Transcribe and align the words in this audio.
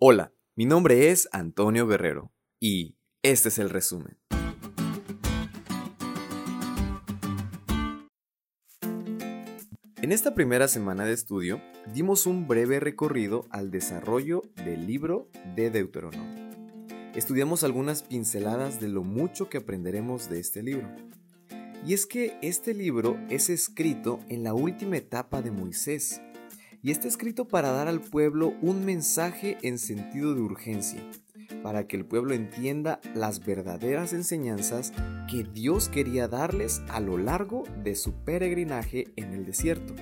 Hola, 0.00 0.32
mi 0.54 0.64
nombre 0.64 1.10
es 1.10 1.28
Antonio 1.32 1.88
Guerrero 1.88 2.32
y 2.60 2.96
este 3.24 3.48
es 3.48 3.58
el 3.58 3.68
resumen. 3.68 4.16
En 10.00 10.12
esta 10.12 10.36
primera 10.36 10.68
semana 10.68 11.04
de 11.04 11.14
estudio 11.14 11.60
dimos 11.92 12.26
un 12.26 12.46
breve 12.46 12.78
recorrido 12.78 13.48
al 13.50 13.72
desarrollo 13.72 14.42
del 14.64 14.86
libro 14.86 15.30
de 15.56 15.68
Deuteronomio. 15.70 16.48
Estudiamos 17.16 17.64
algunas 17.64 18.04
pinceladas 18.04 18.80
de 18.80 18.86
lo 18.86 19.02
mucho 19.02 19.48
que 19.48 19.58
aprenderemos 19.58 20.30
de 20.30 20.38
este 20.38 20.62
libro. 20.62 20.94
Y 21.84 21.94
es 21.94 22.06
que 22.06 22.38
este 22.40 22.72
libro 22.72 23.18
es 23.30 23.50
escrito 23.50 24.20
en 24.28 24.44
la 24.44 24.54
última 24.54 24.96
etapa 24.96 25.42
de 25.42 25.50
Moisés, 25.50 26.20
y 26.88 26.90
está 26.90 27.06
escrito 27.06 27.46
para 27.46 27.70
dar 27.70 27.86
al 27.86 28.00
pueblo 28.00 28.54
un 28.62 28.86
mensaje 28.86 29.58
en 29.60 29.78
sentido 29.78 30.34
de 30.34 30.40
urgencia, 30.40 31.02
para 31.62 31.86
que 31.86 31.98
el 31.98 32.06
pueblo 32.06 32.32
entienda 32.32 32.98
las 33.14 33.44
verdaderas 33.44 34.14
enseñanzas 34.14 34.94
que 35.30 35.44
Dios 35.44 35.90
quería 35.90 36.28
darles 36.28 36.80
a 36.88 37.00
lo 37.00 37.18
largo 37.18 37.64
de 37.84 37.94
su 37.94 38.14
peregrinaje 38.14 39.08
en 39.16 39.34
el 39.34 39.44
desierto. 39.44 39.94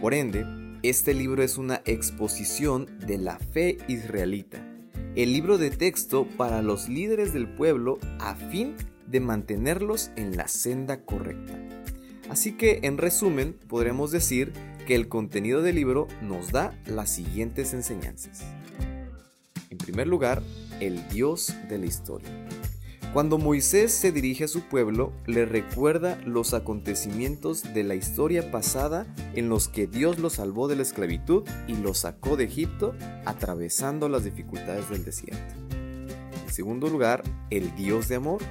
Por 0.00 0.14
ende, 0.14 0.46
este 0.82 1.12
libro 1.12 1.42
es 1.42 1.58
una 1.58 1.82
exposición 1.84 2.86
de 3.06 3.18
la 3.18 3.38
fe 3.38 3.76
israelita, 3.86 4.66
el 5.14 5.34
libro 5.34 5.58
de 5.58 5.68
texto 5.68 6.26
para 6.38 6.62
los 6.62 6.88
líderes 6.88 7.34
del 7.34 7.54
pueblo 7.54 7.98
a 8.18 8.34
fin 8.34 8.76
de 9.06 9.20
mantenerlos 9.20 10.10
en 10.16 10.38
la 10.38 10.48
senda 10.48 11.04
correcta. 11.04 11.67
Así 12.28 12.52
que, 12.52 12.80
en 12.82 12.98
resumen, 12.98 13.54
podremos 13.68 14.10
decir 14.10 14.52
que 14.86 14.94
el 14.94 15.08
contenido 15.08 15.62
del 15.62 15.76
libro 15.76 16.08
nos 16.22 16.52
da 16.52 16.78
las 16.86 17.10
siguientes 17.10 17.74
enseñanzas. 17.74 18.42
En 19.70 19.78
primer 19.78 20.06
lugar, 20.06 20.42
el 20.80 21.08
Dios 21.08 21.54
de 21.68 21.78
la 21.78 21.86
historia. 21.86 22.28
Cuando 23.12 23.38
Moisés 23.38 23.92
se 23.92 24.12
dirige 24.12 24.44
a 24.44 24.48
su 24.48 24.60
pueblo, 24.62 25.12
le 25.26 25.46
recuerda 25.46 26.20
los 26.26 26.52
acontecimientos 26.52 27.62
de 27.72 27.82
la 27.82 27.94
historia 27.94 28.50
pasada 28.50 29.06
en 29.34 29.48
los 29.48 29.68
que 29.68 29.86
Dios 29.86 30.18
los 30.18 30.34
salvó 30.34 30.68
de 30.68 30.76
la 30.76 30.82
esclavitud 30.82 31.42
y 31.66 31.76
los 31.76 31.98
sacó 31.98 32.36
de 32.36 32.44
Egipto 32.44 32.94
atravesando 33.24 34.10
las 34.10 34.24
dificultades 34.24 34.90
del 34.90 35.04
desierto. 35.06 35.54
En 36.46 36.52
segundo 36.52 36.88
lugar, 36.88 37.22
el 37.48 37.74
Dios 37.76 38.08
de 38.08 38.16
amor. 38.16 38.42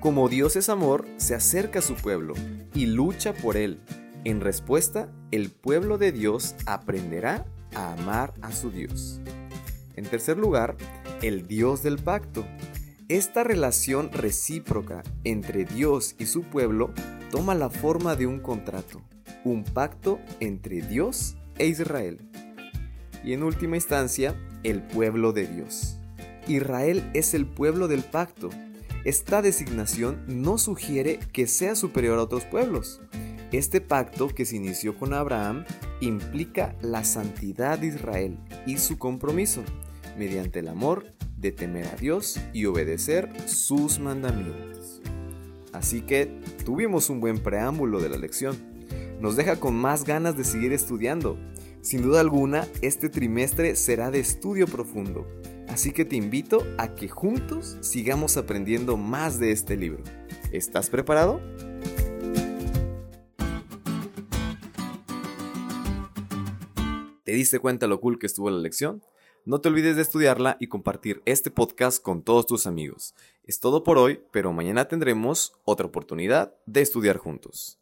Como 0.00 0.28
Dios 0.28 0.56
es 0.56 0.68
amor, 0.68 1.06
se 1.16 1.34
acerca 1.34 1.80
a 1.80 1.82
su 1.82 1.94
pueblo 1.94 2.34
y 2.74 2.86
lucha 2.86 3.32
por 3.32 3.56
él, 3.56 3.80
en 4.26 4.40
respuesta, 4.40 5.08
el 5.30 5.50
pueblo 5.50 5.98
de 5.98 6.10
Dios 6.10 6.56
aprenderá 6.66 7.46
a 7.76 7.92
amar 7.92 8.34
a 8.42 8.50
su 8.50 8.72
Dios. 8.72 9.20
En 9.94 10.04
tercer 10.04 10.36
lugar, 10.36 10.76
el 11.22 11.46
Dios 11.46 11.84
del 11.84 11.98
pacto. 11.98 12.44
Esta 13.08 13.44
relación 13.44 14.10
recíproca 14.12 15.04
entre 15.22 15.64
Dios 15.64 16.16
y 16.18 16.26
su 16.26 16.42
pueblo 16.42 16.92
toma 17.30 17.54
la 17.54 17.70
forma 17.70 18.16
de 18.16 18.26
un 18.26 18.40
contrato, 18.40 19.00
un 19.44 19.62
pacto 19.62 20.18
entre 20.40 20.82
Dios 20.82 21.36
e 21.56 21.66
Israel. 21.66 22.18
Y 23.22 23.32
en 23.32 23.44
última 23.44 23.76
instancia, 23.76 24.34
el 24.64 24.82
pueblo 24.82 25.32
de 25.32 25.46
Dios. 25.46 26.00
Israel 26.48 27.08
es 27.14 27.32
el 27.32 27.46
pueblo 27.46 27.86
del 27.86 28.02
pacto. 28.02 28.50
Esta 29.06 29.40
designación 29.40 30.24
no 30.26 30.58
sugiere 30.58 31.20
que 31.32 31.46
sea 31.46 31.76
superior 31.76 32.18
a 32.18 32.22
otros 32.22 32.44
pueblos. 32.44 33.00
Este 33.52 33.80
pacto 33.80 34.26
que 34.26 34.44
se 34.44 34.56
inició 34.56 34.98
con 34.98 35.14
Abraham 35.14 35.64
implica 36.00 36.74
la 36.82 37.04
santidad 37.04 37.78
de 37.78 37.86
Israel 37.86 38.36
y 38.66 38.78
su 38.78 38.98
compromiso, 38.98 39.62
mediante 40.18 40.58
el 40.58 40.66
amor 40.66 41.06
de 41.36 41.52
temer 41.52 41.86
a 41.86 41.94
Dios 41.94 42.40
y 42.52 42.64
obedecer 42.64 43.30
sus 43.48 44.00
mandamientos. 44.00 45.00
Así 45.72 46.00
que 46.00 46.40
tuvimos 46.64 47.08
un 47.08 47.20
buen 47.20 47.38
preámbulo 47.38 48.00
de 48.00 48.08
la 48.08 48.18
lección. 48.18 48.56
Nos 49.20 49.36
deja 49.36 49.60
con 49.60 49.76
más 49.76 50.02
ganas 50.02 50.36
de 50.36 50.42
seguir 50.42 50.72
estudiando. 50.72 51.38
Sin 51.80 52.02
duda 52.02 52.18
alguna, 52.18 52.66
este 52.82 53.08
trimestre 53.08 53.76
será 53.76 54.10
de 54.10 54.18
estudio 54.18 54.66
profundo. 54.66 55.28
Así 55.76 55.92
que 55.92 56.06
te 56.06 56.16
invito 56.16 56.66
a 56.78 56.94
que 56.94 57.06
juntos 57.06 57.76
sigamos 57.82 58.38
aprendiendo 58.38 58.96
más 58.96 59.38
de 59.38 59.52
este 59.52 59.76
libro. 59.76 60.02
¿Estás 60.50 60.88
preparado? 60.88 61.38
¿Te 67.24 67.32
diste 67.32 67.58
cuenta 67.58 67.86
lo 67.88 68.00
cool 68.00 68.18
que 68.18 68.24
estuvo 68.24 68.48
la 68.48 68.56
lección? 68.56 69.02
No 69.44 69.60
te 69.60 69.68
olvides 69.68 69.96
de 69.96 70.02
estudiarla 70.02 70.56
y 70.60 70.68
compartir 70.68 71.20
este 71.26 71.50
podcast 71.50 72.02
con 72.02 72.22
todos 72.22 72.46
tus 72.46 72.66
amigos. 72.66 73.14
Es 73.44 73.60
todo 73.60 73.84
por 73.84 73.98
hoy, 73.98 74.22
pero 74.32 74.54
mañana 74.54 74.88
tendremos 74.88 75.52
otra 75.66 75.88
oportunidad 75.88 76.54
de 76.64 76.80
estudiar 76.80 77.18
juntos. 77.18 77.78